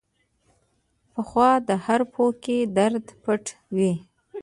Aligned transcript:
پخو 1.13 1.47
حرفو 1.85 2.25
کې 2.43 2.57
درد 2.77 3.05
پټ 3.23 3.43
وي 3.75 3.91